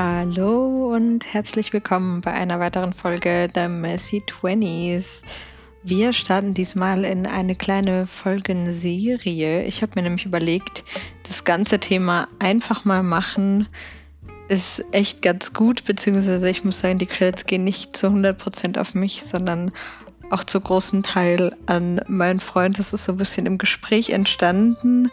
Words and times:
Hallo 0.00 0.94
und 0.94 1.26
herzlich 1.26 1.72
willkommen 1.72 2.20
bei 2.20 2.32
einer 2.32 2.60
weiteren 2.60 2.92
Folge 2.92 3.48
The 3.52 3.66
Messy 3.66 4.22
Twenties. 4.24 5.22
Wir 5.82 6.12
starten 6.12 6.54
diesmal 6.54 7.04
in 7.04 7.26
eine 7.26 7.56
kleine 7.56 8.06
Folgenserie. 8.06 9.64
Ich 9.64 9.82
habe 9.82 9.94
mir 9.96 10.02
nämlich 10.02 10.24
überlegt, 10.24 10.84
das 11.26 11.42
ganze 11.42 11.80
Thema 11.80 12.28
einfach 12.38 12.84
mal 12.84 13.02
machen 13.02 13.66
ist 14.46 14.84
echt 14.92 15.20
ganz 15.20 15.52
gut, 15.52 15.84
beziehungsweise 15.84 16.48
ich 16.48 16.64
muss 16.64 16.78
sagen, 16.78 16.98
die 16.98 17.06
Credits 17.06 17.46
gehen 17.46 17.64
nicht 17.64 17.96
zu 17.96 18.06
100% 18.06 18.78
auf 18.78 18.94
mich, 18.94 19.24
sondern 19.24 19.72
auch 20.30 20.44
zu 20.44 20.60
großen 20.60 21.02
Teil 21.02 21.56
an 21.66 22.02
meinen 22.06 22.38
Freund. 22.38 22.78
Das 22.78 22.92
ist 22.92 23.04
so 23.04 23.10
ein 23.10 23.18
bisschen 23.18 23.46
im 23.46 23.58
Gespräch 23.58 24.10
entstanden 24.10 25.10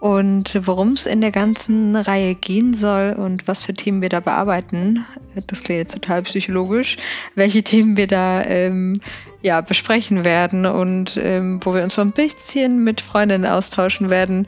und 0.00 0.56
worum 0.66 0.92
es 0.92 1.06
in 1.06 1.20
der 1.20 1.32
ganzen 1.32 1.96
Reihe 1.96 2.34
gehen 2.34 2.74
soll 2.74 3.16
und 3.18 3.48
was 3.48 3.64
für 3.64 3.74
Themen 3.74 4.00
wir 4.00 4.08
da 4.08 4.20
bearbeiten, 4.20 5.04
das 5.34 5.62
klingt 5.62 5.80
jetzt 5.80 5.94
total 5.94 6.22
psychologisch, 6.22 6.98
welche 7.34 7.64
Themen 7.64 7.96
wir 7.96 8.06
da 8.06 8.42
ähm, 8.42 9.00
ja, 9.42 9.60
besprechen 9.60 10.24
werden 10.24 10.66
und 10.66 11.18
ähm, 11.20 11.60
wo 11.64 11.74
wir 11.74 11.82
uns 11.82 11.94
so 11.94 12.00
ein 12.00 12.12
bisschen 12.12 12.84
mit 12.84 13.00
Freundinnen 13.00 13.50
austauschen 13.50 14.10
werden, 14.10 14.46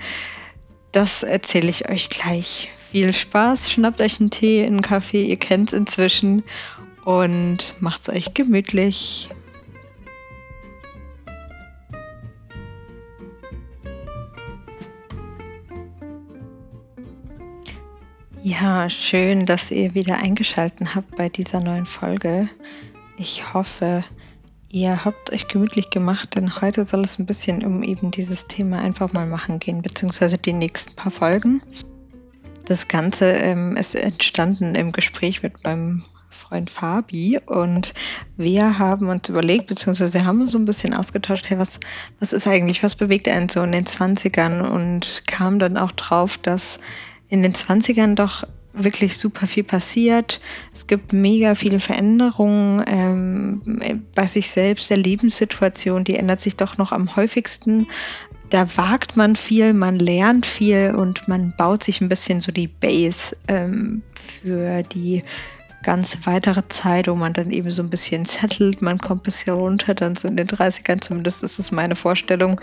das 0.93 1.23
erzähle 1.23 1.71
ich 1.71 1.89
euch 1.89 2.09
gleich. 2.09 2.71
Viel 2.91 3.13
Spaß, 3.13 3.71
schnappt 3.71 4.01
euch 4.01 4.21
einen 4.21 4.31
Tee, 4.31 4.65
einen 4.65 4.83
Kaffee, 4.83 5.25
ihr 5.25 5.37
kennt 5.37 5.69
es 5.69 5.73
inzwischen 5.73 6.43
und 7.05 7.75
macht's 7.81 8.09
euch 8.09 8.35
gemütlich. 8.35 9.31
Ja, 18.43 18.89
schön, 18.89 19.45
dass 19.45 19.71
ihr 19.71 19.95
wieder 19.95 20.17
eingeschaltet 20.17 20.95
habt 20.95 21.15
bei 21.15 21.29
dieser 21.29 21.61
neuen 21.61 21.85
Folge. 21.85 22.47
Ich 23.19 23.53
hoffe, 23.53 24.03
ihr 24.71 25.05
habt 25.05 25.31
euch 25.31 25.47
gemütlich 25.47 25.91
gemacht, 25.91 26.37
denn 26.37 26.59
heute 26.63 26.87
soll 26.87 27.03
es 27.03 27.19
ein 27.19 27.27
bisschen 27.27 27.63
um 27.67 27.83
eben 27.83 28.11
dieses 28.11 28.49
Thema 28.49 28.79
einfach 28.79 29.13
mal 29.13 29.27
machen 29.27 29.59
gehen, 29.59 29.83
beziehungsweise 29.83 30.39
die 30.39 30.55
nächsten 30.55 30.97
paar 30.97 31.13
Folgen. 31.13 31.61
Das 32.65 32.89
Ganze 32.89 33.27
ähm, 33.27 33.77
ist 33.77 33.95
entstanden 33.95 34.75
im 34.75 34.93
Gespräch 34.93 35.43
mit 35.43 35.63
meinem 35.65 36.05
Freund 36.31 36.71
Fabi 36.71 37.39
und 37.45 37.93
wir 38.39 38.79
haben 38.79 39.11
uns 39.11 39.29
überlegt, 39.29 39.67
beziehungsweise 39.67 40.15
wir 40.15 40.25
haben 40.25 40.41
uns 40.41 40.53
so 40.53 40.59
ein 40.59 40.65
bisschen 40.65 40.95
ausgetauscht, 40.95 41.51
hey, 41.51 41.59
was, 41.59 41.79
was 42.21 42.33
ist 42.33 42.47
eigentlich, 42.47 42.83
was 42.83 42.95
bewegt 42.95 43.29
einen 43.29 43.51
so 43.51 43.63
in 43.63 43.73
den 43.73 43.85
20ern 43.85 44.63
und 44.63 45.25
kam 45.27 45.59
dann 45.59 45.77
auch 45.77 45.93
drauf, 45.93 46.39
dass 46.39 46.79
in 47.31 47.43
den 47.43 47.55
20ern 47.55 48.15
doch 48.15 48.45
wirklich 48.73 49.17
super 49.19 49.47
viel 49.47 49.65
passiert. 49.65 50.41
Es 50.75 50.87
gibt 50.87 51.13
mega 51.13 51.55
viele 51.55 51.81
Veränderungen 51.81 52.85
ähm, 52.87 54.03
bei 54.15 54.27
sich 54.27 54.51
selbst, 54.51 54.91
der 54.91 54.97
Lebenssituation, 54.97 56.05
die 56.05 56.17
ändert 56.17 56.41
sich 56.41 56.57
doch 56.57 56.79
noch 56.79 56.93
am 56.93 57.17
häufigsten. 57.17 57.87
Da 58.51 58.77
wagt 58.77 59.17
man 59.17 59.37
viel, 59.37 59.73
man 59.73 59.99
lernt 59.99 60.45
viel 60.45 60.95
und 60.97 61.29
man 61.29 61.55
baut 61.57 61.85
sich 61.85 62.01
ein 62.01 62.09
bisschen 62.09 62.41
so 62.41 62.53
die 62.53 62.67
Base 62.67 63.37
ähm, 63.49 64.03
für 64.43 64.83
die 64.83 65.23
ganz 65.83 66.19
weitere 66.25 66.67
Zeit, 66.69 67.09
wo 67.09 67.15
man 67.15 67.33
dann 67.33 67.51
eben 67.51 67.73
so 67.73 67.83
ein 67.83 67.91
bisschen 67.91 68.25
settelt, 68.25 68.83
man 68.83 68.99
kommt 68.99 69.23
ein 69.23 69.25
bisschen 69.25 69.55
runter, 69.55 69.95
dann 69.95 70.17
so 70.17 70.29
in 70.29 70.37
den 70.37 70.47
30ern 70.47 71.01
zumindest 71.01 71.43
ist 71.43 71.59
es 71.59 71.71
meine 71.71 71.97
Vorstellung. 71.97 72.61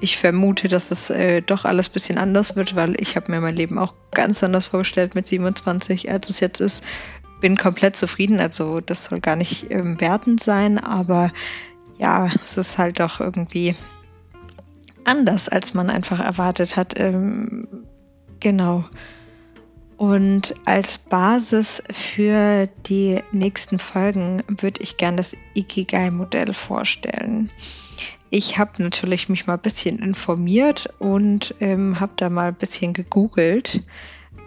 Ich 0.00 0.18
vermute, 0.18 0.68
dass 0.68 0.90
es 0.90 1.10
äh, 1.10 1.40
doch 1.40 1.64
alles 1.64 1.88
ein 1.88 1.92
bisschen 1.92 2.18
anders 2.18 2.56
wird, 2.56 2.76
weil 2.76 3.00
ich 3.00 3.16
habe 3.16 3.30
mir 3.30 3.40
mein 3.40 3.56
Leben 3.56 3.78
auch 3.78 3.94
ganz 4.12 4.42
anders 4.42 4.68
vorgestellt 4.68 5.14
mit 5.14 5.26
27, 5.26 6.10
als 6.10 6.28
es 6.28 6.40
jetzt 6.40 6.60
ist. 6.60 6.84
Bin 7.40 7.56
komplett 7.56 7.96
zufrieden, 7.96 8.38
also 8.40 8.80
das 8.80 9.06
soll 9.06 9.20
gar 9.20 9.36
nicht 9.36 9.70
ähm, 9.70 9.98
wertend 10.00 10.42
sein, 10.42 10.78
aber 10.78 11.32
ja, 11.98 12.30
es 12.34 12.56
ist 12.56 12.76
halt 12.76 13.00
doch 13.00 13.20
irgendwie 13.20 13.74
anders, 15.04 15.48
als 15.48 15.72
man 15.74 15.88
einfach 15.88 16.20
erwartet 16.20 16.76
hat. 16.76 16.98
Ähm, 16.98 17.68
genau. 18.40 18.84
Und 20.00 20.54
als 20.64 20.96
Basis 20.96 21.82
für 21.92 22.70
die 22.86 23.20
nächsten 23.32 23.78
Folgen 23.78 24.42
würde 24.48 24.80
ich 24.80 24.96
gerne 24.96 25.18
das 25.18 25.36
Ikigai-Modell 25.52 26.54
vorstellen. 26.54 27.50
Ich 28.30 28.56
habe 28.56 28.82
natürlich 28.82 29.28
mich 29.28 29.46
mal 29.46 29.58
ein 29.58 29.60
bisschen 29.60 29.98
informiert 29.98 30.88
und 31.00 31.54
ähm, 31.60 32.00
habe 32.00 32.12
da 32.16 32.30
mal 32.30 32.48
ein 32.48 32.54
bisschen 32.54 32.94
gegoogelt. 32.94 33.82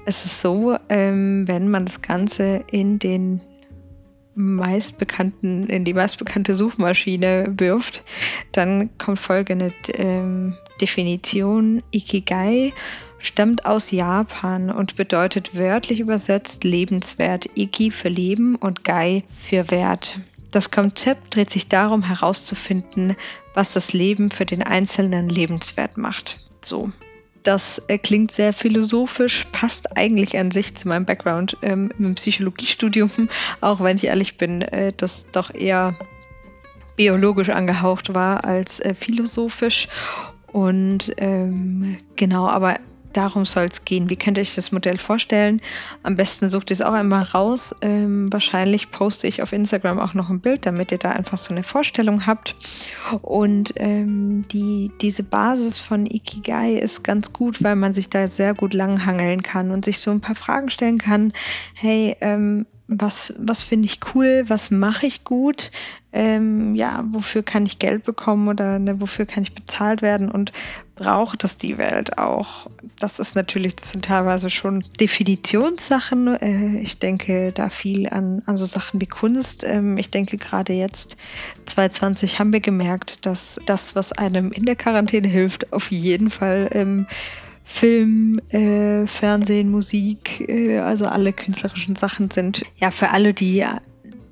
Es 0.08 0.26
ist 0.26 0.42
so, 0.42 0.76
ähm, 0.90 1.48
wenn 1.48 1.70
man 1.70 1.86
das 1.86 2.02
Ganze 2.02 2.64
in 2.72 2.98
den 2.98 3.40
meistbekannten, 4.34 5.68
in 5.68 5.86
die 5.86 5.94
meistbekannte 5.94 6.56
Suchmaschine 6.56 7.54
wirft, 7.60 8.04
dann 8.54 8.98
kommt 8.98 9.20
folgende 9.20 9.72
ähm, 9.94 10.58
Definition 10.82 11.84
Ikigai 11.92 12.74
stammt 13.24 13.66
aus 13.66 13.90
Japan 13.90 14.70
und 14.70 14.96
bedeutet 14.96 15.58
wörtlich 15.58 16.00
übersetzt 16.00 16.64
lebenswert, 16.64 17.50
Iki 17.56 17.90
für 17.90 18.10
Leben 18.10 18.56
und 18.56 18.84
Gai 18.84 19.24
für 19.50 19.72
Wert. 19.72 20.20
Das 20.52 20.70
Konzept 20.70 21.36
dreht 21.36 21.50
sich 21.50 21.68
darum 21.68 22.04
herauszufinden, 22.04 23.16
was 23.56 23.74
das 23.74 23.94
Leben 23.94 24.30
für 24.30 24.46
den 24.46 24.62
Einzelnen 24.62 25.30
lebenswert 25.30 25.98
macht. 25.98 26.40
So. 26.62 26.92
Das 27.42 27.82
äh, 27.88 27.98
klingt 27.98 28.32
sehr 28.32 28.54
philosophisch, 28.54 29.48
passt 29.52 29.98
eigentlich 29.98 30.38
an 30.38 30.52
sich 30.52 30.76
zu 30.76 30.88
meinem 30.88 31.06
Background 31.06 31.58
ähm, 31.62 31.92
im 32.00 32.16
Psychologiestudium, 32.16 33.10
auch 33.62 33.82
wenn 33.82 33.98
ich 33.98 34.06
ehrlich 34.06 34.38
bin, 34.38 34.62
äh, 34.62 34.94
das 34.96 35.26
doch 35.32 35.54
eher 35.54 35.96
biologisch 36.96 37.50
angehaucht 37.50 38.14
war 38.14 38.46
als 38.46 38.80
äh, 38.80 38.94
philosophisch. 38.94 39.88
Und 40.48 41.14
ähm, 41.18 41.98
genau, 42.16 42.48
aber 42.48 42.76
darum 43.14 43.46
soll 43.46 43.66
es 43.66 43.86
gehen. 43.86 44.10
Wie 44.10 44.16
könnt 44.16 44.38
ihr 44.38 44.42
euch 44.42 44.56
das 44.56 44.72
Modell 44.72 44.98
vorstellen? 44.98 45.62
Am 46.04 46.16
besten 46.16 46.50
sucht 46.50 46.72
ihr 46.72 46.76
es 46.76 46.82
auch 46.82 46.94
einmal 46.94 47.24
raus. 47.24 47.76
Ähm, 47.82 48.32
wahrscheinlich 48.32 48.92
poste 48.92 49.28
ich 49.28 49.42
auf 49.42 49.54
Instagram 49.54 50.00
auch 50.00 50.14
noch 50.14 50.30
ein 50.30 50.42
Bild, 50.42 50.66
damit 50.66 50.92
ihr 50.92 50.98
da 50.98 51.12
einfach 51.12 51.38
so 51.38 51.54
eine 51.54 51.64
Vorstellung 51.64 52.26
habt. 52.26 52.56
Und 53.22 53.74
ähm, 53.78 54.46
die, 54.52 54.92
diese 55.02 55.24
Basis 55.24 55.80
von 55.80 56.06
Ikigai 56.06 56.74
ist 56.74 57.04
ganz 57.04 57.34
gut, 57.34 57.64
weil 57.64 57.76
man 57.76 57.94
sich 57.94 58.10
da 58.10 58.28
sehr 58.28 58.54
gut 58.54 58.74
langhangeln 58.74 59.44
kann 59.44 59.72
und 59.72 59.86
sich 59.86 60.00
so 60.00 60.12
ein 60.12 60.22
paar 60.22 60.36
Fragen 60.36 60.70
stellen 60.70 60.98
kann. 60.98 61.34
Hey, 61.74 62.16
ähm, 62.22 62.66
was, 63.00 63.34
was 63.38 63.64
finde 63.64 63.86
ich 63.86 64.00
cool, 64.14 64.44
was 64.48 64.72
mache 64.72 65.06
ich 65.06 65.24
gut, 65.24 65.72
ähm, 66.16 66.76
ja, 66.76 67.04
wofür 67.12 67.42
kann 67.42 67.66
ich 67.66 67.80
Geld 67.80 68.04
bekommen 68.04 68.48
oder 68.48 68.78
ne, 68.78 69.02
wofür 69.02 69.26
kann 69.26 69.42
ich 69.42 69.56
bezahlt 69.56 70.04
werden 70.04 70.30
und 70.30 70.54
braucht 70.96 71.44
es 71.44 71.58
die 71.58 71.80
Welt 71.80 72.20
auch? 72.20 72.70
Das 73.00 73.18
ist 73.18 73.36
natürlich, 73.36 73.78
das 73.78 73.90
sind 73.92 74.06
teilweise 74.06 74.52
schon 74.52 74.84
Definitionssachen. 75.00 76.36
Äh, 76.36 76.80
ich 76.82 77.00
denke 77.00 77.52
da 77.52 77.70
viel 77.70 78.08
an, 78.10 78.44
an 78.46 78.58
so 78.58 78.68
Sachen 78.68 79.02
wie 79.02 79.08
Kunst. 79.08 79.64
Ähm, 79.64 79.98
ich 79.98 80.12
denke 80.12 80.38
gerade 80.38 80.74
jetzt, 80.74 81.18
2020 81.66 82.38
haben 82.38 82.54
wir 82.54 82.60
gemerkt, 82.60 83.26
dass 83.26 83.60
das, 83.66 83.96
was 83.96 84.12
einem 84.12 84.52
in 84.52 84.66
der 84.66 84.76
Quarantäne 84.76 85.28
hilft, 85.28 85.74
auf 85.74 85.90
jeden 85.92 86.30
Fall 86.30 86.70
ähm, 86.74 87.08
Film, 87.64 88.40
äh, 88.50 89.08
Fernsehen, 89.08 89.72
Musik, 89.72 90.48
äh, 90.48 90.80
also 90.80 91.06
alle 91.06 91.34
künstlerischen 91.34 91.96
Sachen 91.96 92.30
sind 92.30 92.66
ja 92.78 92.92
für 92.92 93.10
alle, 93.10 93.34
die 93.34 93.66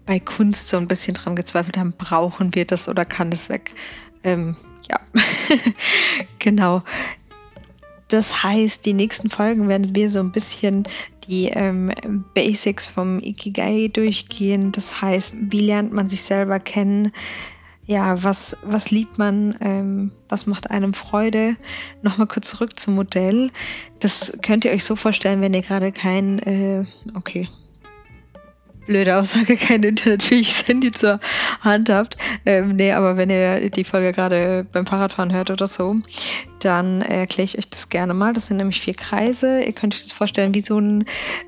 bei 0.05 0.19
Kunst 0.19 0.67
so 0.67 0.77
ein 0.77 0.87
bisschen 0.87 1.13
dran 1.13 1.35
gezweifelt 1.35 1.77
haben, 1.77 1.93
brauchen 1.97 2.53
wir 2.55 2.65
das 2.65 2.89
oder 2.89 3.05
kann 3.05 3.31
das 3.31 3.49
weg? 3.49 3.73
Ähm, 4.23 4.55
ja, 4.89 4.99
genau. 6.39 6.83
Das 8.09 8.43
heißt, 8.43 8.85
die 8.85 8.93
nächsten 8.93 9.29
Folgen 9.29 9.69
werden 9.69 9.95
wir 9.95 10.09
so 10.09 10.19
ein 10.19 10.33
bisschen 10.33 10.85
die 11.27 11.45
ähm, 11.47 11.93
Basics 12.33 12.85
vom 12.85 13.19
Ikigai 13.19 13.87
durchgehen. 13.87 14.73
Das 14.73 15.01
heißt, 15.01 15.35
wie 15.39 15.61
lernt 15.61 15.93
man 15.93 16.09
sich 16.09 16.23
selber 16.23 16.59
kennen? 16.59 17.13
Ja, 17.85 18.23
was, 18.23 18.55
was 18.63 18.91
liebt 18.91 19.17
man, 19.17 19.55
ähm, 19.59 20.11
was 20.29 20.45
macht 20.45 20.69
einem 20.69 20.93
Freude? 20.93 21.55
Nochmal 22.01 22.27
kurz 22.27 22.49
zurück 22.49 22.79
zum 22.79 22.95
Modell. 22.95 23.51
Das 23.99 24.33
könnt 24.41 24.65
ihr 24.65 24.71
euch 24.71 24.83
so 24.83 24.95
vorstellen, 24.95 25.41
wenn 25.41 25.53
ihr 25.53 25.61
gerade 25.61 25.91
kein, 25.91 26.39
äh, 26.39 26.85
okay, 27.15 27.49
blöde 28.85 29.17
Aussage, 29.17 29.55
kein 29.57 29.83
internetfähiges 29.83 30.67
Handy 30.67 30.91
zur 30.91 31.19
Hand 31.61 31.89
habt. 31.89 32.17
Ähm, 32.45 32.75
nee, 32.75 32.91
aber 32.91 33.17
wenn 33.17 33.29
ihr 33.29 33.69
die 33.69 33.83
Folge 33.83 34.11
gerade 34.11 34.65
beim 34.71 34.85
Fahrradfahren 34.85 35.31
hört 35.31 35.51
oder 35.51 35.67
so, 35.67 35.97
dann 36.59 37.01
erkläre 37.01 37.45
ich 37.45 37.57
euch 37.57 37.69
das 37.69 37.89
gerne 37.89 38.13
mal. 38.13 38.33
Das 38.33 38.47
sind 38.47 38.57
nämlich 38.57 38.81
vier 38.81 38.93
Kreise. 38.93 39.61
Ihr 39.61 39.73
könnt 39.73 39.95
euch 39.95 40.01
das 40.01 40.11
vorstellen 40.11 40.53
wie 40.53 40.61
so 40.61 40.79
ein 40.79 41.05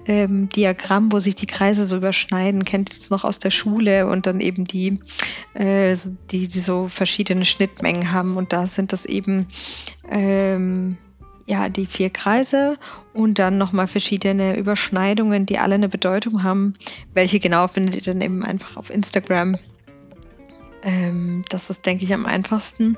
ähm, 0.07 0.49
Diagramm, 0.49 1.11
wo 1.11 1.19
sich 1.19 1.35
die 1.35 1.45
Kreise 1.45 1.85
so 1.85 1.97
überschneiden. 1.97 2.65
Kennt 2.65 2.91
ihr 2.91 2.93
das 2.93 3.09
noch 3.09 3.23
aus 3.23 3.39
der 3.39 3.51
Schule 3.51 4.07
und 4.07 4.25
dann 4.25 4.39
eben 4.39 4.65
die, 4.65 4.99
äh, 5.53 5.95
die, 6.31 6.47
die 6.47 6.61
so 6.61 6.87
verschiedene 6.87 7.45
Schnittmengen 7.45 8.11
haben. 8.11 8.37
Und 8.37 8.53
da 8.53 8.67
sind 8.67 8.93
das 8.93 9.05
eben 9.05 9.47
ähm, 10.09 10.97
ja 11.45 11.69
die 11.69 11.85
vier 11.85 12.09
Kreise 12.09 12.77
und 13.13 13.39
dann 13.39 13.57
nochmal 13.57 13.87
verschiedene 13.87 14.57
Überschneidungen, 14.57 15.45
die 15.45 15.59
alle 15.59 15.75
eine 15.75 15.89
Bedeutung 15.89 16.43
haben. 16.43 16.73
Welche 17.13 17.39
genau 17.39 17.67
findet 17.67 17.95
ihr 17.95 18.13
dann 18.13 18.21
eben 18.21 18.43
einfach 18.43 18.77
auf 18.77 18.89
Instagram. 18.89 19.57
Ähm, 20.83 21.43
das 21.49 21.69
ist, 21.69 21.85
denke 21.85 22.03
ich, 22.03 22.13
am 22.13 22.25
einfachsten. 22.25 22.97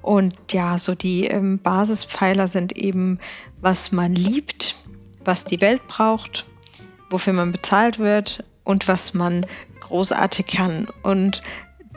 Und 0.00 0.34
ja, 0.52 0.78
so 0.78 0.94
die 0.94 1.26
ähm, 1.26 1.58
Basispfeiler 1.58 2.48
sind 2.48 2.76
eben, 2.76 3.18
was 3.60 3.92
man 3.92 4.14
liebt, 4.14 4.76
was 5.24 5.44
die 5.44 5.60
Welt 5.60 5.86
braucht, 5.86 6.46
wofür 7.10 7.32
man 7.32 7.52
bezahlt 7.52 7.98
wird 7.98 8.44
und 8.64 8.88
was 8.88 9.12
man 9.12 9.44
großartig 9.80 10.46
kann. 10.46 10.86
Und 11.02 11.42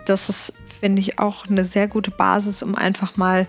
das 0.06 0.30
ist, 0.30 0.54
finde 0.81 1.01
ich, 1.01 1.19
auch 1.19 1.48
eine 1.48 1.66
sehr 1.66 1.88
gute 1.88 2.12
Basis, 2.12 2.62
um 2.62 2.75
einfach 2.75 3.16
mal 3.16 3.48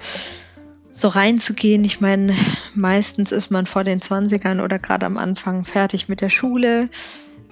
so 0.93 1.09
reinzugehen. 1.09 1.85
Ich 1.85 2.01
meine, 2.01 2.35
meistens 2.75 3.33
ist 3.33 3.51
man 3.51 3.67
vor 3.67 3.85
den 3.85 4.01
20ern 4.01 4.63
oder 4.63 4.79
gerade 4.79 5.07
am 5.07 5.17
Anfang 5.17 5.65
fertig 5.65 6.09
mit 6.09 6.21
der 6.21 6.31
Schule 6.31 6.89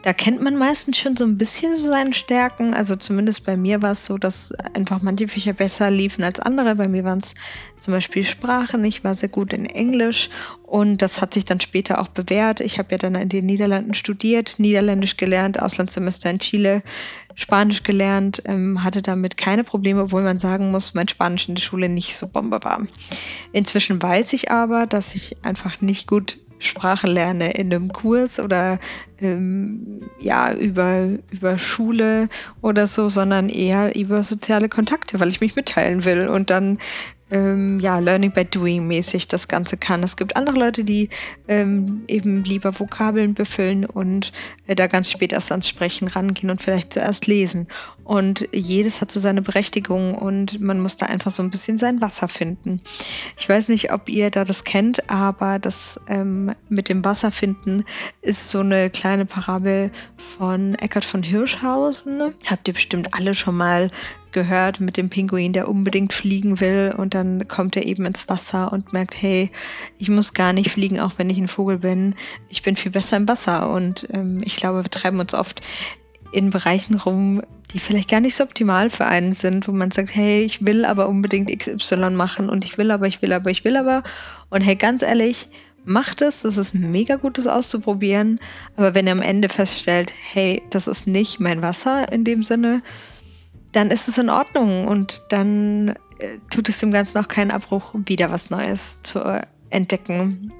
da 0.02 0.12
kennt 0.12 0.40
man 0.40 0.56
meistens 0.56 0.98
schon 0.98 1.16
so 1.16 1.24
ein 1.24 1.38
bisschen 1.38 1.74
so 1.74 1.90
seine 1.90 2.12
Stärken. 2.12 2.72
Also 2.72 2.94
zumindest 2.96 3.44
bei 3.44 3.56
mir 3.56 3.82
war 3.82 3.92
es 3.92 4.04
so, 4.04 4.16
dass 4.16 4.52
einfach 4.74 5.02
manche 5.02 5.26
Fächer 5.26 5.52
besser 5.52 5.90
liefen 5.90 6.22
als 6.22 6.38
andere. 6.38 6.76
Bei 6.76 6.88
mir 6.88 7.04
waren 7.04 7.18
es 7.18 7.34
zum 7.80 7.94
Beispiel 7.94 8.24
Sprachen. 8.24 8.84
Ich 8.84 9.02
war 9.02 9.14
sehr 9.14 9.28
gut 9.28 9.52
in 9.52 9.66
Englisch 9.66 10.30
und 10.62 11.02
das 11.02 11.20
hat 11.20 11.34
sich 11.34 11.44
dann 11.44 11.60
später 11.60 12.00
auch 12.00 12.08
bewährt. 12.08 12.60
Ich 12.60 12.78
habe 12.78 12.92
ja 12.92 12.98
dann 12.98 13.16
in 13.16 13.28
den 13.28 13.46
Niederlanden 13.46 13.94
studiert, 13.94 14.54
Niederländisch 14.58 15.16
gelernt, 15.16 15.60
Auslandssemester 15.60 16.30
in 16.30 16.38
Chile, 16.38 16.82
Spanisch 17.34 17.82
gelernt, 17.82 18.42
ähm, 18.46 18.82
hatte 18.82 19.02
damit 19.02 19.36
keine 19.36 19.62
Probleme, 19.62 20.02
obwohl 20.02 20.22
man 20.22 20.38
sagen 20.38 20.70
muss, 20.70 20.94
mein 20.94 21.08
Spanisch 21.08 21.48
in 21.48 21.54
der 21.54 21.62
Schule 21.62 21.88
nicht 21.88 22.16
so 22.16 22.28
Bombe 22.28 22.62
war. 22.62 22.86
Inzwischen 23.52 24.00
weiß 24.02 24.32
ich 24.32 24.50
aber, 24.50 24.86
dass 24.86 25.14
ich 25.14 25.36
einfach 25.44 25.80
nicht 25.80 26.06
gut 26.06 26.38
Sprache 26.58 27.06
lerne 27.06 27.52
in 27.52 27.72
einem 27.72 27.93
Kurs 27.93 28.40
oder 28.40 28.78
ähm, 29.20 30.02
ja 30.20 30.52
über, 30.52 31.08
über 31.31 31.58
Schule 31.58 32.28
oder 32.60 32.87
so, 32.87 33.08
sondern 33.08 33.49
eher 33.49 33.96
über 33.96 34.22
soziale 34.25 34.69
Kontakte, 34.69 35.20
weil 35.20 35.28
ich 35.28 35.40
mich 35.40 35.56
mitteilen 35.56 36.05
will. 36.05 36.28
Und 36.28 36.50
dann 36.50 36.78
ähm, 37.30 37.80
ja, 37.80 37.98
Learning 37.98 38.32
by 38.32 38.44
Doing 38.44 38.86
mäßig 38.86 39.28
das 39.28 39.48
Ganze 39.48 39.76
kann. 39.76 40.02
Es 40.02 40.16
gibt 40.16 40.36
andere 40.36 40.58
Leute, 40.58 40.84
die 40.84 41.10
ähm, 41.46 42.02
eben 42.08 42.44
lieber 42.44 42.78
Vokabeln 42.78 43.34
befüllen 43.34 43.84
und 43.84 44.32
äh, 44.66 44.75
da 44.75 44.86
ganz 44.86 45.10
spät 45.10 45.32
erst 45.32 45.50
ans 45.50 45.69
Sprechen 45.69 46.08
rangehen 46.08 46.50
und 46.50 46.62
vielleicht 46.62 46.92
zuerst 46.92 47.26
lesen. 47.26 47.69
Und 48.04 48.48
jedes 48.52 49.00
hat 49.00 49.10
so 49.10 49.20
seine 49.20 49.42
Berechtigung 49.42 50.14
und 50.14 50.60
man 50.60 50.80
muss 50.80 50.96
da 50.96 51.06
einfach 51.06 51.30
so 51.30 51.42
ein 51.42 51.50
bisschen 51.50 51.76
sein 51.76 52.00
Wasser 52.00 52.28
finden. 52.28 52.80
Ich 53.36 53.48
weiß 53.48 53.69
nicht, 53.69 53.92
ob 53.92 54.08
ihr 54.08 54.31
da 54.31 54.44
das 54.44 54.64
kennt, 54.64 55.10
aber 55.10 55.58
das 55.58 56.00
ähm, 56.08 56.54
mit 56.69 56.88
dem 56.88 57.04
Wasser 57.04 57.31
finden 57.31 57.84
ist 58.22 58.48
so 58.48 58.60
eine 58.60 58.88
kleine 58.88 59.26
Parabel 59.26 59.90
von 60.38 60.74
Eckhard 60.76 61.04
von 61.04 61.22
Hirschhausen. 61.22 62.34
Habt 62.46 62.69
ihr 62.69 62.74
bestimmt 62.74 63.12
alle 63.12 63.34
schon 63.34 63.56
mal 63.56 63.90
gehört 64.32 64.80
mit 64.80 64.96
dem 64.96 65.10
Pinguin, 65.10 65.52
der 65.52 65.69
unbedingt 65.69 66.12
fliegen 66.12 66.60
will 66.60 66.94
und 66.96 67.14
dann 67.14 67.48
kommt 67.48 67.76
er 67.76 67.86
eben 67.86 68.06
ins 68.06 68.28
Wasser 68.28 68.72
und 68.72 68.92
merkt, 68.92 69.20
hey, 69.20 69.50
ich 69.98 70.08
muss 70.08 70.34
gar 70.34 70.52
nicht 70.52 70.70
fliegen, 70.70 71.00
auch 71.00 71.12
wenn 71.16 71.30
ich 71.30 71.38
ein 71.38 71.48
Vogel 71.48 71.78
bin. 71.78 72.14
Ich 72.48 72.62
bin 72.62 72.76
viel 72.76 72.92
besser 72.92 73.16
im 73.16 73.28
Wasser 73.28 73.70
und 73.70 74.08
ähm, 74.12 74.40
ich 74.44 74.56
glaube, 74.56 74.84
wir 74.84 74.90
treiben 74.90 75.20
uns 75.20 75.34
oft 75.34 75.60
in 76.32 76.50
Bereichen 76.50 76.96
rum, 76.96 77.42
die 77.72 77.78
vielleicht 77.78 78.10
gar 78.10 78.20
nicht 78.20 78.36
so 78.36 78.44
optimal 78.44 78.90
für 78.90 79.06
einen 79.06 79.32
sind, 79.32 79.69
wo 79.69 79.72
man 79.72 79.90
sagt, 79.90 80.14
hey, 80.14 80.42
ich 80.42 80.64
will 80.64 80.84
aber 80.84 81.08
unbedingt 81.08 81.50
XY 81.50 82.10
machen 82.10 82.48
und 82.48 82.64
ich 82.64 82.78
will 82.78 82.90
aber, 82.90 83.06
ich 83.06 83.22
will 83.22 83.32
aber, 83.32 83.50
ich 83.50 83.64
will 83.64 83.76
aber. 83.76 84.02
Und 84.50 84.62
hey, 84.62 84.76
ganz 84.76 85.02
ehrlich, 85.02 85.48
macht 85.84 86.22
es, 86.22 86.42
das 86.42 86.56
ist 86.56 86.74
mega 86.74 87.16
gut, 87.16 87.38
das 87.38 87.46
auszuprobieren. 87.46 88.40
Aber 88.76 88.94
wenn 88.94 89.06
ihr 89.06 89.12
am 89.12 89.22
Ende 89.22 89.48
feststellt, 89.48 90.12
hey, 90.32 90.62
das 90.70 90.86
ist 90.86 91.06
nicht 91.06 91.40
mein 91.40 91.62
Wasser 91.62 92.10
in 92.12 92.24
dem 92.24 92.42
Sinne, 92.42 92.82
dann 93.73 93.91
ist 93.91 94.09
es 94.09 94.19
in 94.19 94.31
Ordnung 94.31 94.87
und 94.87 95.23
dann 95.29 95.91
äh, 96.19 96.38
tut 96.50 96.69
es 96.69 96.79
dem 96.79 96.93
Ganzen 96.93 97.19
auch 97.19 97.29
keinen 97.29 97.50
Abbruch, 97.50 97.94
wieder 97.94 98.31
was 98.31 98.50
Neues 98.50 99.03
zu 99.03 99.20
entdecken. 99.70 100.53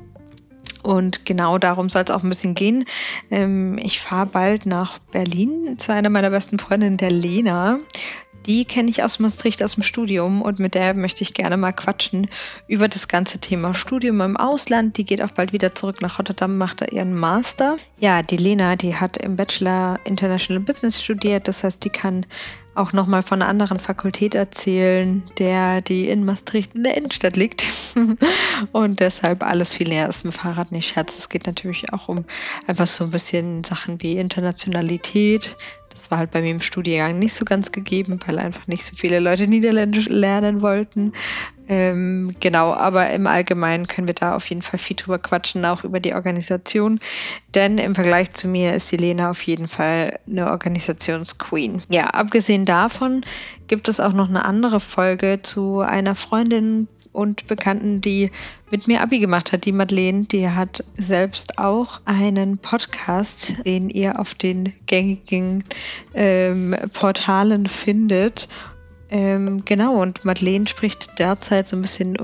Und 0.83 1.25
genau 1.25 1.59
darum 1.59 1.89
soll 1.89 2.05
es 2.05 2.11
auch 2.11 2.23
ein 2.23 2.29
bisschen 2.29 2.55
gehen. 2.55 2.85
Ähm, 3.31 3.79
ich 3.79 4.01
fahre 4.01 4.27
bald 4.27 4.67
nach 4.67 4.99
Berlin 4.99 5.77
zu 5.79 5.93
einer 5.93 6.09
meiner 6.11 6.31
besten 6.31 6.59
Freundinnen, 6.59 6.97
der 6.97 7.11
Lena. 7.11 7.81
Die 8.47 8.65
kenne 8.65 8.89
ich 8.89 9.03
aus 9.03 9.19
Maastricht 9.19 9.63
aus 9.63 9.75
dem 9.75 9.83
Studium 9.83 10.41
und 10.41 10.59
mit 10.59 10.75
der 10.75 10.95
möchte 10.95 11.23
ich 11.23 11.35
gerne 11.35 11.59
mal 11.59 11.73
quatschen 11.73 12.29
über 12.67 12.89
das 12.89 13.09
ganze 13.09 13.39
Thema 13.41 13.75
Studium 13.75 14.23
im 14.23 14.37
Ausland. 14.39 14.97
Die 14.97 15.05
geht 15.05 15.21
auch 15.21 15.33
bald 15.33 15.53
wieder 15.53 15.75
zurück 15.75 16.01
nach 16.01 16.19
Rotterdam, 16.19 16.57
macht 16.57 16.81
da 16.81 16.87
ihren 16.87 17.13
Master. 17.13 17.77
Ja, 17.99 18.23
die 18.23 18.39
Lena, 18.39 18.77
die 18.77 18.97
hat 18.97 19.19
im 19.19 19.37
Bachelor 19.37 19.99
International 20.05 20.63
Business 20.63 21.03
studiert, 21.03 21.49
das 21.49 21.63
heißt, 21.65 21.85
die 21.85 21.91
kann 21.91 22.25
auch 22.79 22.93
nochmal 22.93 23.23
von 23.23 23.43
einer 23.43 23.51
anderen 23.51 23.79
Fakultät 23.79 24.35
erzählen, 24.35 25.23
der 25.39 25.81
die 25.81 26.09
in 26.09 26.25
Maastricht 26.25 26.75
in 26.75 26.85
der 26.85 26.97
Innenstadt 26.97 27.37
liegt 27.37 27.65
und 28.73 29.01
deshalb 29.01 29.43
alles 29.43 29.75
viel 29.75 29.89
näher 29.89 30.09
ist 30.09 30.25
mit 30.25 30.35
dem 30.35 30.39
Fahrrad. 30.39 30.73
Nicht 30.73 30.89
Scherz, 30.89 31.19
es 31.19 31.29
geht 31.29 31.47
natürlich 31.47 31.93
auch 31.93 32.09
um 32.09 32.25
einfach 32.67 32.87
so 32.87 33.05
ein 33.05 33.11
bisschen 33.11 33.65
Sachen 33.65 34.01
wie 34.03 34.17
Internationalität, 34.17 35.57
das 35.99 36.13
war 36.13 36.19
halt 36.19 36.31
bei 36.31 36.41
mir 36.41 36.53
im 36.53 36.61
Studiengang 36.61 37.19
nicht 37.19 37.35
so 37.35 37.45
ganz 37.45 37.73
gegeben, 37.73 38.21
weil 38.25 38.39
einfach 38.39 38.69
nicht 38.69 38.85
so 38.85 38.95
viele 38.95 39.19
Leute 39.19 39.49
Niederländisch 39.49 40.09
lernen 40.09 40.63
wollten. 40.63 41.13
Ähm, 41.69 42.35
genau, 42.41 42.73
aber 42.73 43.11
im 43.11 43.27
Allgemeinen 43.27 43.87
können 43.87 44.07
wir 44.07 44.15
da 44.15 44.35
auf 44.35 44.47
jeden 44.47 44.63
Fall 44.63 44.79
viel 44.79 44.97
drüber 44.97 45.19
quatschen, 45.19 45.65
auch 45.65 45.85
über 45.85 46.01
die 46.01 46.15
Organisation. 46.15 46.99
Denn 47.55 47.79
im 47.79 47.95
Vergleich 47.95 48.31
zu 48.31 48.49
mir 48.49 48.73
ist 48.73 48.91
die 48.91 48.97
Lena 48.97 49.31
auf 49.31 49.43
jeden 49.43 49.69
Fall 49.69 50.19
eine 50.27 50.51
Organisationsqueen. 50.51 51.83
Ja, 51.89 52.07
abgesehen 52.07 52.65
davon 52.65 53.25
gibt 53.67 53.89
es 53.89 54.01
auch 54.01 54.13
noch 54.13 54.29
eine 54.29 54.45
andere 54.45 54.81
Folge 54.81 55.41
zu 55.43 55.81
einer 55.81 56.15
Freundin, 56.15 56.89
und 57.19 57.47
Bekannten, 57.49 58.01
die 58.01 58.31
mit 58.71 58.87
mir 58.87 59.03
Abi 59.03 59.19
gemacht 59.19 59.53
hat. 59.53 59.65
Die 59.65 59.73
Madeleine, 59.73 60.23
die 60.23 60.49
hat 60.49 60.85
selbst 60.95 61.59
auch 61.59 62.01
einen 62.05 62.59
Podcast, 62.59 63.55
den 63.65 63.89
ihr 63.89 64.21
auf 64.21 64.35
den 64.35 64.73
gängigen 64.87 65.65
ähm, 66.15 66.77
Portalen 66.93 67.67
findet. 67.67 68.49
Ähm, 69.11 69.65
genau, 69.65 70.03
und 70.03 70.25
Madeleine 70.25 70.67
spricht 70.67 71.19
derzeit 71.19 71.67
so 71.67 71.77
ein 71.77 71.83
bisschen 71.83 72.17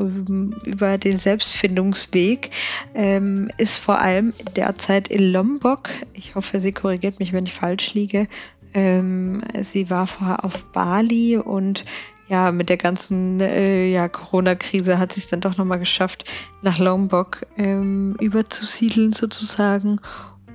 über 0.65 0.99
den 0.99 1.19
Selbstfindungsweg, 1.19 2.51
ähm, 2.95 3.51
ist 3.57 3.79
vor 3.79 3.99
allem 3.99 4.35
derzeit 4.55 5.09
in 5.09 5.33
Lombok. 5.33 5.89
Ich 6.13 6.35
hoffe, 6.35 6.61
sie 6.61 6.73
korrigiert 6.73 7.21
mich, 7.21 7.33
wenn 7.33 7.47
ich 7.47 7.55
falsch 7.55 7.95
liege. 7.95 8.29
Ähm, 8.75 9.41
sie 9.63 9.89
war 9.89 10.07
vorher 10.07 10.45
auf 10.45 10.65
Bali 10.73 11.39
und 11.39 11.85
ja, 12.29 12.53
mit 12.53 12.69
der 12.69 12.79
ganzen 12.79 13.41
äh, 13.41 13.87
ja, 13.87 14.09
Corona-Krise 14.09 14.99
hat 14.99 15.13
sich 15.13 15.27
dann 15.27 15.41
doch 15.41 15.57
nochmal 15.57 15.79
geschafft, 15.79 16.31
nach 16.63 16.79
Lombok 16.79 17.47
ähm, 17.57 18.17
überzusiedeln 18.21 19.13
sozusagen. 19.13 20.01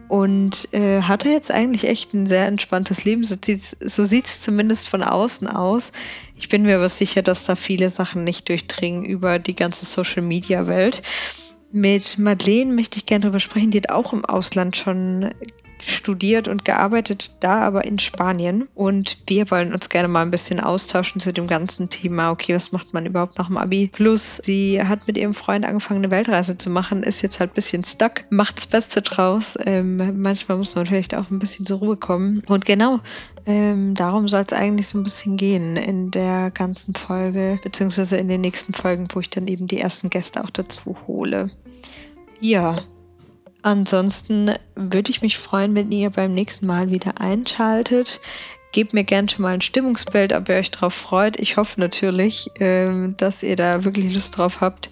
Und 0.09 0.67
äh, 0.73 1.03
hatte 1.03 1.29
jetzt 1.29 1.51
eigentlich 1.51 1.85
echt 1.85 2.13
ein 2.13 2.25
sehr 2.25 2.47
entspanntes 2.47 3.05
Leben. 3.05 3.23
So 3.23 3.37
sieht 4.03 4.25
es 4.25 4.41
zumindest 4.41 4.89
von 4.89 5.03
außen 5.03 5.47
aus. 5.47 5.91
Ich 6.35 6.49
bin 6.49 6.63
mir 6.63 6.75
aber 6.77 6.89
sicher, 6.89 7.21
dass 7.21 7.45
da 7.45 7.55
viele 7.55 7.89
Sachen 7.89 8.23
nicht 8.23 8.49
durchdringen 8.49 9.05
über 9.05 9.39
die 9.39 9.55
ganze 9.55 9.85
Social-Media-Welt. 9.85 11.03
Mit 11.71 12.17
Madeleine 12.17 12.73
möchte 12.73 12.97
ich 12.97 13.05
gerne 13.05 13.21
darüber 13.21 13.39
sprechen. 13.39 13.69
Die 13.69 13.77
hat 13.77 13.91
auch 13.91 14.11
im 14.11 14.25
Ausland 14.25 14.75
schon 14.75 15.29
studiert 15.83 16.47
und 16.47 16.65
gearbeitet, 16.65 17.31
da 17.39 17.59
aber 17.61 17.85
in 17.85 17.99
Spanien. 17.99 18.67
Und 18.75 19.17
wir 19.27 19.49
wollen 19.51 19.73
uns 19.73 19.89
gerne 19.89 20.07
mal 20.07 20.21
ein 20.21 20.31
bisschen 20.31 20.59
austauschen 20.59 21.21
zu 21.21 21.33
dem 21.33 21.47
ganzen 21.47 21.89
Thema. 21.89 22.31
Okay, 22.31 22.55
was 22.55 22.71
macht 22.71 22.93
man 22.93 23.05
überhaupt 23.05 23.37
nach 23.37 23.47
dem 23.47 23.57
Abi? 23.57 23.89
Plus, 23.91 24.37
sie 24.37 24.81
hat 24.83 25.07
mit 25.07 25.17
ihrem 25.17 25.33
Freund 25.33 25.65
angefangen, 25.65 26.03
eine 26.03 26.11
Weltreise 26.11 26.57
zu 26.57 26.69
machen, 26.69 27.03
ist 27.03 27.21
jetzt 27.21 27.39
halt 27.39 27.51
ein 27.51 27.55
bisschen 27.55 27.83
stuck, 27.83 28.23
macht 28.29 28.57
das 28.57 28.67
Beste 28.67 29.01
draus. 29.01 29.57
Ähm, 29.65 30.21
manchmal 30.21 30.57
muss 30.57 30.75
man 30.75 30.85
vielleicht 30.85 31.15
auch 31.15 31.29
ein 31.29 31.39
bisschen 31.39 31.65
zur 31.65 31.79
Ruhe 31.79 31.97
kommen. 31.97 32.43
Und 32.47 32.65
genau, 32.65 32.99
ähm, 33.45 33.95
darum 33.95 34.27
soll 34.27 34.45
es 34.47 34.53
eigentlich 34.53 34.87
so 34.87 34.97
ein 34.97 35.03
bisschen 35.03 35.37
gehen 35.37 35.77
in 35.77 36.11
der 36.11 36.51
ganzen 36.51 36.93
Folge, 36.93 37.59
beziehungsweise 37.63 38.17
in 38.17 38.27
den 38.27 38.41
nächsten 38.41 38.73
Folgen, 38.73 39.07
wo 39.13 39.19
ich 39.19 39.29
dann 39.29 39.47
eben 39.47 39.67
die 39.67 39.79
ersten 39.79 40.09
Gäste 40.09 40.43
auch 40.43 40.49
dazu 40.49 40.95
hole. 41.07 41.49
Ja, 42.39 42.75
Ansonsten 43.61 44.53
würde 44.75 45.11
ich 45.11 45.21
mich 45.21 45.37
freuen, 45.37 45.75
wenn 45.75 45.91
ihr 45.91 46.09
beim 46.09 46.33
nächsten 46.33 46.65
Mal 46.65 46.91
wieder 46.91 47.19
einschaltet. 47.19 48.21
Gebt 48.71 48.93
mir 48.93 49.03
gerne 49.03 49.27
schon 49.27 49.41
mal 49.41 49.53
ein 49.53 49.61
Stimmungsbild, 49.61 50.31
ob 50.31 50.47
ihr 50.47 50.55
euch 50.55 50.71
darauf 50.71 50.93
freut. 50.93 51.39
Ich 51.39 51.57
hoffe 51.57 51.79
natürlich, 51.79 52.49
ähm, 52.59 53.15
dass 53.17 53.43
ihr 53.43 53.55
da 53.55 53.83
wirklich 53.83 54.13
Lust 54.13 54.37
drauf 54.37 54.61
habt, 54.61 54.89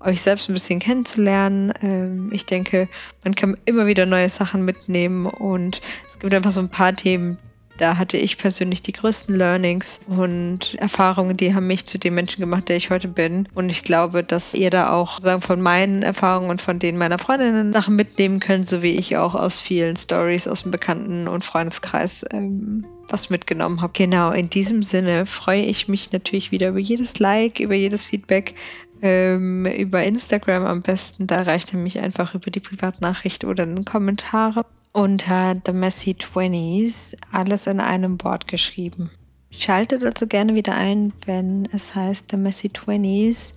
euch 0.00 0.20
selbst 0.20 0.48
ein 0.48 0.54
bisschen 0.54 0.80
kennenzulernen. 0.80 1.72
Ähm, 1.80 2.30
ich 2.32 2.44
denke, 2.44 2.88
man 3.24 3.34
kann 3.34 3.56
immer 3.64 3.86
wieder 3.86 4.04
neue 4.04 4.28
Sachen 4.28 4.64
mitnehmen 4.64 5.26
und 5.26 5.80
es 6.08 6.18
gibt 6.18 6.34
einfach 6.34 6.50
so 6.50 6.60
ein 6.60 6.70
paar 6.70 6.94
Themen, 6.94 7.38
Da 7.80 7.96
hatte 7.96 8.18
ich 8.18 8.36
persönlich 8.36 8.82
die 8.82 8.92
größten 8.92 9.34
Learnings 9.34 10.02
und 10.06 10.74
Erfahrungen, 10.74 11.38
die 11.38 11.54
haben 11.54 11.66
mich 11.66 11.86
zu 11.86 11.98
dem 11.98 12.14
Menschen 12.14 12.40
gemacht, 12.40 12.68
der 12.68 12.76
ich 12.76 12.90
heute 12.90 13.08
bin. 13.08 13.48
Und 13.54 13.70
ich 13.70 13.84
glaube, 13.84 14.22
dass 14.22 14.52
ihr 14.52 14.68
da 14.68 14.92
auch 14.92 15.18
sagen, 15.20 15.40
von 15.40 15.62
meinen 15.62 16.02
Erfahrungen 16.02 16.50
und 16.50 16.60
von 16.60 16.78
denen 16.78 16.98
meiner 16.98 17.18
Freundinnen 17.18 17.72
Sachen 17.72 17.96
mitnehmen 17.96 18.38
könnt, 18.38 18.68
so 18.68 18.82
wie 18.82 18.96
ich 18.96 19.16
auch 19.16 19.34
aus 19.34 19.62
vielen 19.62 19.96
Stories 19.96 20.46
aus 20.46 20.64
dem 20.64 20.72
Bekannten- 20.72 21.26
und 21.26 21.42
Freundeskreis 21.42 22.22
ähm, 22.30 22.84
was 23.08 23.30
mitgenommen 23.30 23.80
habe. 23.80 23.94
Genau, 23.94 24.30
in 24.30 24.50
diesem 24.50 24.82
Sinne 24.82 25.24
freue 25.24 25.62
ich 25.62 25.88
mich 25.88 26.12
natürlich 26.12 26.50
wieder 26.50 26.68
über 26.68 26.80
jedes 26.80 27.18
Like, 27.18 27.60
über 27.60 27.74
jedes 27.74 28.04
Feedback. 28.04 28.56
Ähm, 29.00 29.64
über 29.64 30.02
Instagram 30.02 30.66
am 30.66 30.82
besten, 30.82 31.26
da 31.26 31.36
erreicht 31.36 31.72
ihr 31.72 31.78
mich 31.78 31.98
einfach 31.98 32.34
über 32.34 32.50
die 32.50 32.60
Privatnachricht 32.60 33.44
oder 33.44 33.62
einen 33.62 33.86
Kommentar 33.86 34.54
unter 34.92 35.56
The 35.64 35.72
Messy 35.72 36.14
Twenties, 36.14 37.16
alles 37.32 37.66
in 37.66 37.80
einem 37.80 38.22
Wort 38.22 38.48
geschrieben. 38.48 39.10
Schaltet 39.50 40.04
also 40.04 40.26
gerne 40.26 40.54
wieder 40.54 40.74
ein, 40.74 41.12
wenn 41.26 41.68
es 41.72 41.94
heißt 41.94 42.30
The 42.30 42.36
Messy 42.36 42.68
Twenties. 42.68 43.52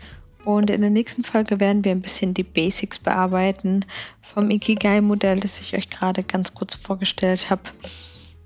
Und 0.46 0.70
in 0.70 0.82
der 0.82 0.90
nächsten 0.90 1.24
Folge 1.24 1.60
werden 1.60 1.86
wir 1.86 1.92
ein 1.92 2.02
bisschen 2.02 2.34
die 2.34 2.44
Basics 2.44 3.00
bearbeiten 3.00 3.86
vom 4.22 4.50
Ikigai-Modell, 4.50 5.40
das 5.40 5.62
ich 5.62 5.76
euch 5.76 5.90
gerade 5.90 6.24
ganz 6.24 6.54
kurz 6.54 6.76
vorgestellt 6.76 7.50
habe 7.50 7.62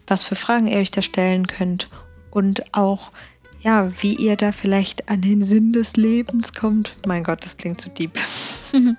was 0.07 0.23
für 0.23 0.35
Fragen 0.35 0.67
ihr 0.67 0.77
euch 0.77 0.91
da 0.91 1.01
stellen 1.01 1.45
könnt 1.47 1.89
und 2.31 2.73
auch, 2.73 3.11
ja, 3.61 3.91
wie 4.01 4.15
ihr 4.15 4.35
da 4.35 4.51
vielleicht 4.51 5.09
an 5.09 5.21
den 5.21 5.43
Sinn 5.43 5.73
des 5.73 5.97
Lebens 5.97 6.53
kommt. 6.53 6.93
Mein 7.05 7.23
Gott, 7.23 7.43
das 7.43 7.57
klingt 7.57 7.81
zu 7.81 7.89
deep. 7.89 8.11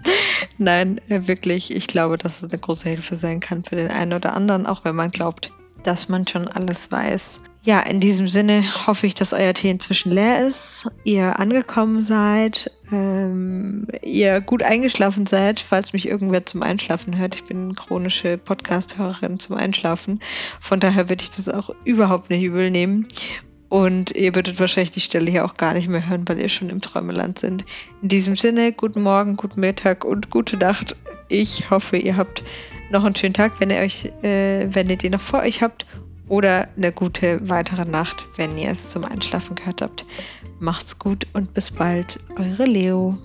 Nein, 0.58 1.00
äh, 1.08 1.26
wirklich, 1.26 1.74
ich 1.74 1.86
glaube, 1.86 2.18
dass 2.18 2.42
es 2.42 2.50
eine 2.50 2.60
große 2.60 2.88
Hilfe 2.88 3.16
sein 3.16 3.40
kann 3.40 3.62
für 3.62 3.76
den 3.76 3.90
einen 3.90 4.12
oder 4.12 4.34
anderen, 4.34 4.66
auch 4.66 4.84
wenn 4.84 4.96
man 4.96 5.10
glaubt, 5.10 5.52
dass 5.84 6.08
man 6.08 6.26
schon 6.26 6.48
alles 6.48 6.90
weiß. 6.90 7.40
Ja, 7.62 7.80
in 7.80 8.00
diesem 8.00 8.28
Sinne 8.28 8.64
hoffe 8.86 9.06
ich, 9.06 9.14
dass 9.14 9.32
euer 9.32 9.52
Tee 9.52 9.70
inzwischen 9.70 10.12
leer 10.12 10.46
ist, 10.46 10.88
ihr 11.04 11.38
angekommen 11.38 12.02
seid, 12.02 12.70
ähm, 12.90 13.86
ihr 14.00 14.40
gut 14.40 14.62
eingeschlafen 14.62 15.26
seid, 15.26 15.60
falls 15.60 15.92
mich 15.92 16.08
irgendwer 16.08 16.46
zum 16.46 16.62
Einschlafen 16.62 17.18
hört. 17.18 17.34
Ich 17.34 17.44
bin 17.44 17.74
chronische 17.74 18.38
Podcast-Hörerin 18.38 19.38
zum 19.38 19.56
Einschlafen. 19.56 20.20
Von 20.60 20.80
daher 20.80 21.10
würde 21.10 21.24
ich 21.24 21.30
das 21.30 21.48
auch 21.48 21.70
überhaupt 21.84 22.30
nicht 22.30 22.42
übel 22.42 22.70
nehmen. 22.70 23.06
Und 23.68 24.12
ihr 24.12 24.34
würdet 24.34 24.58
wahrscheinlich 24.60 24.92
die 24.92 25.00
Stelle 25.00 25.30
hier 25.30 25.44
auch 25.44 25.54
gar 25.54 25.75
nicht 25.75 25.88
mehr 25.88 26.08
hören, 26.08 26.26
weil 26.26 26.40
ihr 26.40 26.48
schon 26.48 26.70
im 26.70 26.80
Träumeland 26.80 27.38
sind. 27.38 27.64
In 28.02 28.08
diesem 28.08 28.37
Sinne, 28.37 28.72
guten 28.72 29.02
Morgen, 29.02 29.37
guten 29.37 29.60
Mittag 29.60 30.04
und 30.04 30.30
gute 30.30 30.56
Nacht. 30.56 30.96
Ich 31.28 31.70
hoffe, 31.70 31.98
ihr 31.98 32.16
habt 32.16 32.42
noch 32.90 33.04
einen 33.04 33.14
schönen 33.14 33.34
Tag, 33.34 33.60
wenn 33.60 33.70
ihr 33.70 33.78
euch, 33.78 34.06
äh, 34.22 34.75
wenn 34.75 34.88
ihr 34.88 34.96
den 34.96 35.12
noch 35.12 35.20
vor 35.20 35.40
euch 35.40 35.62
habt 35.62 35.87
oder 36.28 36.68
eine 36.76 36.92
gute 36.92 37.46
weitere 37.48 37.84
Nacht, 37.84 38.25
wenn 38.37 38.56
ihr 38.56 38.70
es 38.70 38.88
zum 38.88 39.04
Einschlafen 39.04 39.56
gehört 39.56 39.82
habt. 39.82 40.06
Macht's 40.60 40.98
gut 40.98 41.26
und 41.34 41.52
bis 41.52 41.70
bald, 41.70 42.18
eure 42.37 42.64
Leo. 42.64 43.18